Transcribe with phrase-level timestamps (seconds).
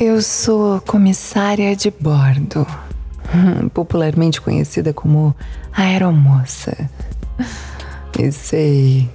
[0.00, 2.66] Eu sou comissária de bordo,
[3.72, 5.32] popularmente conhecida como
[5.72, 6.90] aeromoça.
[8.18, 9.08] E sei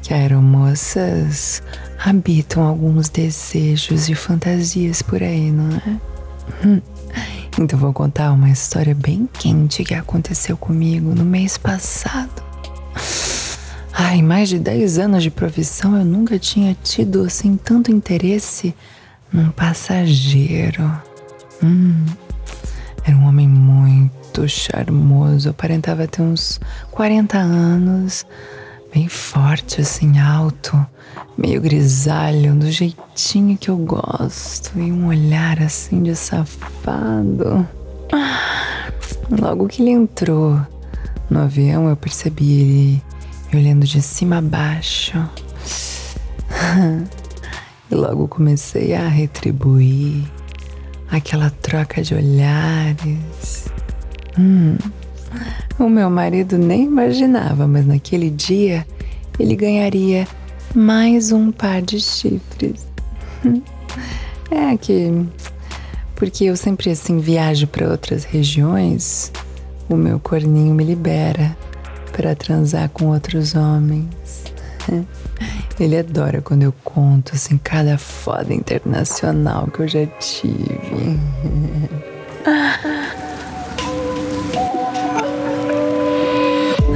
[0.00, 1.62] que aeromoças
[2.02, 6.80] habitam alguns desejos e fantasias por aí, não é?
[7.60, 12.42] Então vou contar uma história bem quente que aconteceu comigo no mês passado.
[13.92, 18.74] Ai, mais de 10 anos de profissão eu nunca tinha tido assim tanto interesse
[19.34, 20.90] um passageiro.
[21.62, 22.06] Hum,
[23.04, 28.24] era um homem muito charmoso, aparentava ter uns 40 anos,
[28.92, 30.86] bem forte, assim, alto,
[31.36, 37.68] meio grisalho, do jeitinho que eu gosto, e um olhar assim de safado.
[39.30, 40.60] Logo que ele entrou
[41.28, 43.02] no avião, eu percebi ele
[43.52, 45.18] olhando de cima a baixo.
[47.90, 50.24] E logo comecei a retribuir
[51.10, 53.66] aquela troca de olhares.
[54.38, 54.76] Hum,
[55.78, 58.86] o meu marido nem imaginava, mas naquele dia
[59.38, 60.26] ele ganharia
[60.74, 62.86] mais um par de chifres.
[64.50, 65.10] É que,
[66.14, 69.32] porque eu sempre assim viajo para outras regiões,
[69.88, 71.56] o meu corninho me libera
[72.12, 74.44] para transar com outros homens.
[75.78, 81.18] Ele adora quando eu conto assim cada foda internacional que eu já tive.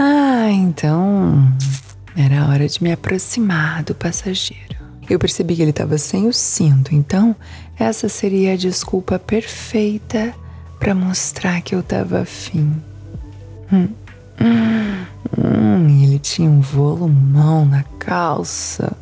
[0.00, 1.52] ah, então
[2.16, 4.78] era hora de me aproximar do passageiro.
[5.10, 7.34] Eu percebi que ele estava sem o cinto, então
[7.78, 10.34] essa seria a desculpa perfeita
[10.78, 12.72] para mostrar que eu estava afim.
[13.72, 13.88] Hum.
[14.40, 15.04] Hum.
[15.36, 18.96] Hum, ele tinha um volumão na calça.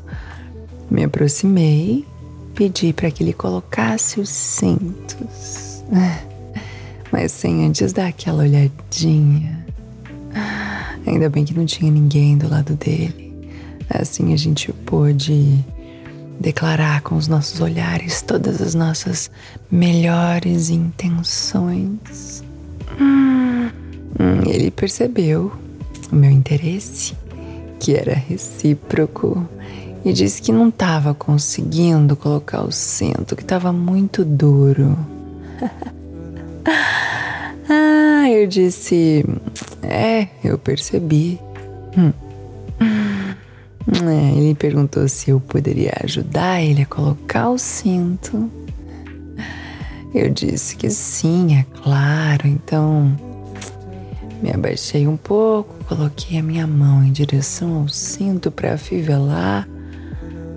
[0.90, 2.04] Me aproximei,
[2.54, 5.84] pedi para que ele colocasse os cintos,
[7.12, 9.64] mas sem antes dar aquela olhadinha.
[11.06, 13.32] Ainda bem que não tinha ninguém do lado dele.
[13.88, 15.64] Assim a gente pôde
[16.40, 19.30] declarar com os nossos olhares todas as nossas
[19.70, 22.42] melhores intenções.
[23.00, 23.70] Hum,
[24.46, 25.52] ele percebeu
[26.10, 27.14] o meu interesse,
[27.80, 29.46] que era recíproco,
[30.04, 34.96] e disse que não estava conseguindo colocar o cinto, que estava muito duro.
[37.68, 39.24] ah, eu disse:
[39.82, 41.40] É, eu percebi.
[41.96, 42.12] Hum.
[43.88, 48.50] É, ele perguntou se eu poderia ajudar ele a colocar o cinto.
[50.14, 52.48] Eu disse que sim, é claro.
[52.48, 53.16] Então
[54.42, 59.68] me abaixei um pouco, coloquei a minha mão em direção ao cinto para afivelar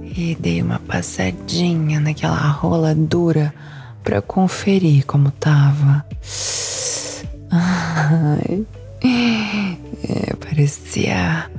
[0.03, 3.53] e dei uma passadinha naquela rola dura
[4.03, 6.03] para conferir como tava.
[7.51, 8.65] Ai,
[9.03, 11.49] é, parecia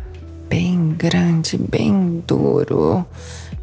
[0.49, 3.07] bem grande, bem duro.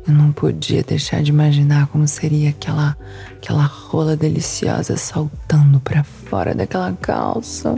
[0.08, 2.98] Eu não podia deixar de imaginar como seria aquela
[3.36, 7.76] aquela rola deliciosa saltando para fora daquela calça.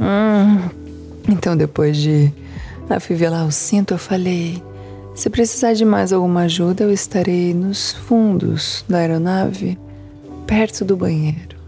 [0.00, 0.79] Hum.
[1.28, 2.32] Então, depois de
[2.88, 4.62] afivelar o cinto, eu falei:
[5.14, 9.76] se precisar de mais alguma ajuda, eu estarei nos fundos da aeronave,
[10.46, 11.58] perto do banheiro.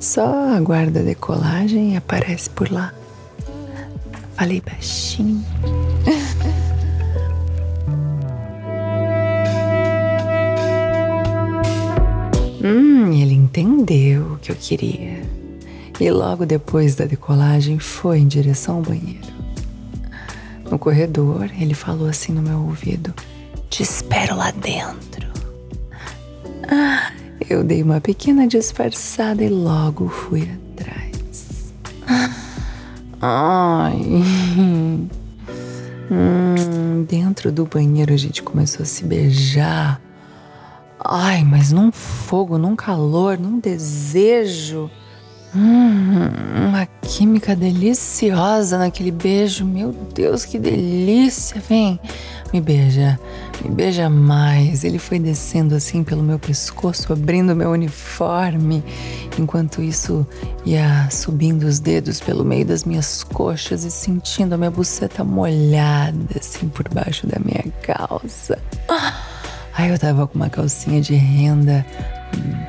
[0.00, 2.92] Só aguarda a decolagem e aparece por lá.
[4.36, 5.42] Falei baixinho.
[12.62, 15.13] hum, ele entendeu o que eu queria
[16.00, 19.32] e logo depois da decolagem foi em direção ao banheiro.
[20.70, 23.14] No corredor, ele falou assim no meu ouvido:
[23.70, 25.28] Te espero lá dentro.
[26.68, 27.12] Ah,
[27.48, 31.72] eu dei uma pequena disfarçada e logo fui atrás.
[33.20, 34.00] Ai.
[36.10, 40.00] Hum, dentro do banheiro a gente começou a se beijar.
[41.02, 44.90] Ai, mas num fogo, num calor, num desejo.
[45.56, 46.30] Hum,
[46.68, 49.64] uma química deliciosa naquele beijo.
[49.64, 51.62] Meu Deus, que delícia!
[51.68, 52.00] Vem,
[52.52, 53.18] me beija,
[53.62, 54.82] Me beija mais.
[54.82, 58.82] Ele foi descendo assim pelo meu pescoço, abrindo meu uniforme.
[59.38, 60.26] Enquanto isso,
[60.64, 66.36] ia subindo os dedos pelo meio das minhas coxas e sentindo a minha buceta molhada
[66.38, 68.58] assim por baixo da minha calça.
[69.76, 71.84] Aí eu tava com uma calcinha de renda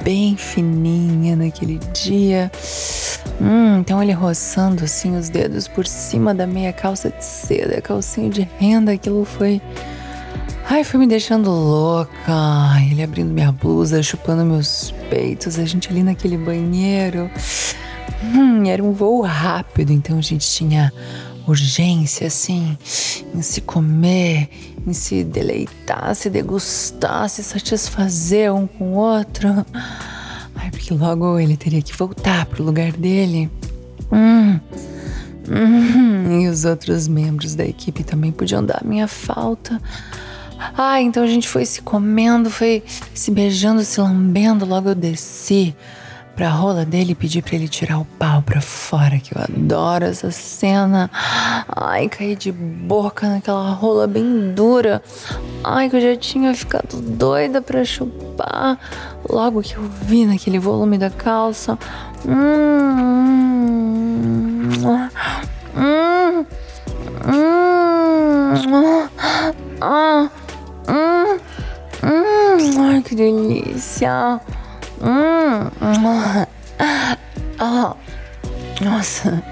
[0.03, 2.51] bem fininha naquele dia.
[3.41, 8.29] Hum, então ele roçando assim os dedos por cima da meia calça de seda, calcinha
[8.29, 9.61] de renda, aquilo foi.
[10.67, 12.11] Ai, foi me deixando louca.
[12.89, 17.29] Ele abrindo minha blusa, chupando meus peitos, a gente ali naquele banheiro.
[18.23, 20.91] Hum, era um voo rápido, então a gente tinha
[21.47, 22.77] urgência, assim,
[23.33, 24.49] em se comer,
[24.85, 29.49] em se deleitar, se degustar, se satisfazer um com o outro.
[30.55, 33.49] Ai, porque logo ele teria que voltar pro lugar dele.
[34.11, 34.59] Hum.
[35.47, 39.79] Hum, e os outros membros da equipe também podiam dar minha falta.
[40.75, 42.83] Ah, então a gente foi se comendo, foi
[43.13, 44.65] se beijando, se lambendo.
[44.65, 45.75] Logo eu desci
[46.35, 50.05] pra rola dele e pedi pra ele tirar o pau pra fora, que eu adoro
[50.05, 51.09] essa cena.
[51.67, 55.01] Ai, caí de boca naquela rola bem dura.
[55.63, 58.77] Ai, que eu já tinha ficado doida pra chupar.
[59.29, 61.79] Logo que eu vi naquele volume da calça.
[62.27, 63.45] Hum.
[65.77, 66.45] Hum.
[67.27, 69.09] Hum.
[69.81, 70.29] Ah.
[70.87, 71.39] Hum.
[72.03, 72.81] Hum.
[72.81, 74.39] Ai, que delícia.
[75.01, 75.69] Hum.
[77.59, 77.95] Ah.
[78.81, 79.43] Nossa.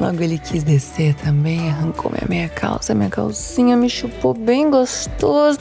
[0.00, 5.58] Logo ele quis descer também, arrancou minha meia calça, minha calcinha, me chupou bem gostoso.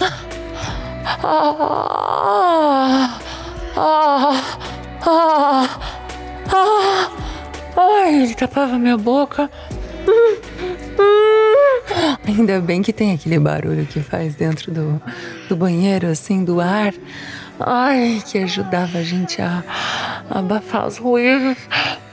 [1.24, 3.20] Ah,
[3.76, 4.40] ah,
[5.06, 5.80] ah,
[6.52, 7.10] ah,
[7.78, 9.50] ai, ele tapava minha boca.
[12.28, 15.02] Ainda bem que tem aquele barulho que faz dentro do,
[15.50, 16.94] do banheiro, assim, do ar.
[17.60, 19.64] Ai, que ajudava a gente a,
[20.30, 21.58] a abafar os ruídos.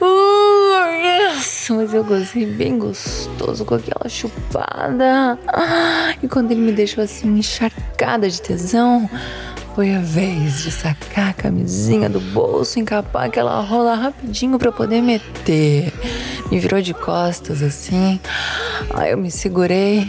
[0.01, 5.39] Uh, mas eu gozei bem gostoso com aquela chupada.
[6.23, 9.09] E quando ele me deixou assim encharcada de tesão,
[9.75, 15.03] foi a vez de sacar a camisinha do bolso, encapar aquela rola rapidinho para poder
[15.03, 15.93] meter.
[16.51, 18.21] Me virou de costas assim.
[18.95, 20.09] Aí eu me segurei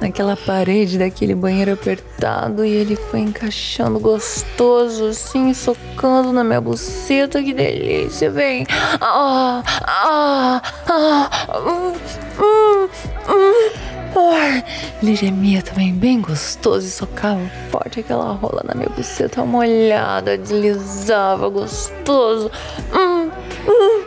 [0.00, 7.42] naquela parede daquele banheiro apertado e ele foi encaixando gostoso, assim, socando na minha buceta.
[7.42, 8.66] Que delícia, vem!
[9.00, 11.94] Ah, ah, ah, hum,
[12.38, 12.88] hum,
[13.28, 13.88] hum.
[14.16, 14.64] Ai,
[15.02, 17.40] ele gemia também bem gostoso e socava
[17.70, 22.50] forte aquela rola na minha buceta molhada, deslizava gostoso.
[22.92, 23.30] Hum,
[23.66, 24.04] hum,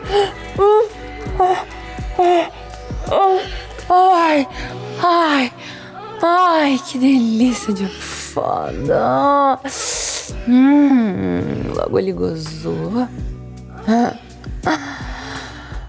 [0.58, 0.88] hum,
[1.40, 1.64] ah,
[2.18, 2.50] ah,
[3.10, 4.48] ah, ai,
[5.02, 5.52] ai.
[6.24, 9.58] Ai, que delícia de foda.
[10.46, 13.08] Hum, logo ele gozou.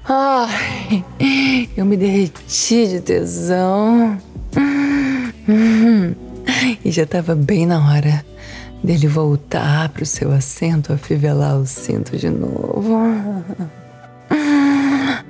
[0.10, 1.06] Ai,
[1.78, 4.18] eu me derreti de tesão.
[5.48, 6.16] Hum,
[6.84, 8.26] e já tava bem na hora
[8.84, 12.98] dele voltar pro seu assento, afivelar o cinto de novo.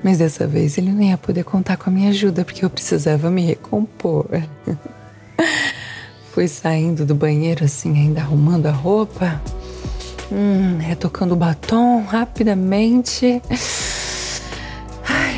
[0.04, 3.32] Mas dessa vez ele não ia poder contar com a minha ajuda porque eu precisava
[3.32, 4.28] me recompor.
[6.34, 9.42] Fui saindo do banheiro assim, ainda arrumando a roupa,
[10.32, 13.42] hum, retocando o batom rapidamente.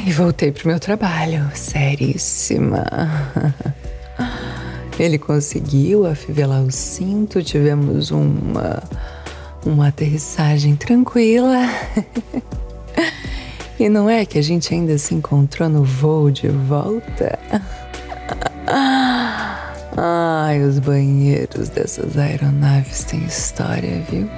[0.07, 2.85] E voltei pro meu trabalho, seríssima.
[4.99, 8.83] Ele conseguiu afivelar o cinto, tivemos uma,
[9.65, 11.67] uma aterrissagem tranquila.
[13.79, 17.37] E não é que a gente ainda se encontrou no voo de volta?
[19.97, 24.29] Ai, os banheiros dessas aeronaves têm história, viu?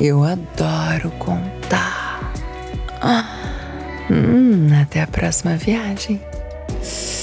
[0.00, 2.32] Eu adoro contar.
[4.10, 6.20] Hum, até a próxima viagem.
[6.82, 7.22] Se